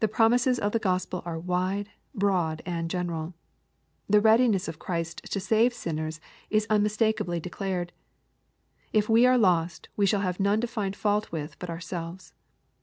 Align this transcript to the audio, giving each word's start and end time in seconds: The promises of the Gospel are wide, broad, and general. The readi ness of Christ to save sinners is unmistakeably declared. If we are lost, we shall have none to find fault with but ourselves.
The 0.00 0.08
promises 0.08 0.58
of 0.58 0.72
the 0.72 0.78
Gospel 0.78 1.22
are 1.24 1.38
wide, 1.38 1.88
broad, 2.14 2.60
and 2.66 2.90
general. 2.90 3.32
The 4.06 4.20
readi 4.20 4.50
ness 4.50 4.68
of 4.68 4.78
Christ 4.78 5.22
to 5.32 5.40
save 5.40 5.72
sinners 5.72 6.20
is 6.50 6.66
unmistakeably 6.68 7.40
declared. 7.40 7.94
If 8.92 9.08
we 9.08 9.24
are 9.24 9.38
lost, 9.38 9.88
we 9.96 10.04
shall 10.04 10.20
have 10.20 10.38
none 10.38 10.60
to 10.60 10.66
find 10.66 10.94
fault 10.94 11.32
with 11.32 11.58
but 11.58 11.70
ourselves. 11.70 12.34